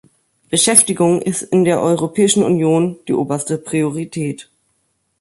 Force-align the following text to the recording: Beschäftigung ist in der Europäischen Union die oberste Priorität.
Beschäftigung 0.49 1.21
ist 1.21 1.43
in 1.43 1.63
der 1.63 1.79
Europäischen 1.79 2.43
Union 2.43 2.97
die 3.07 3.13
oberste 3.13 3.59
Priorität. 3.59 4.49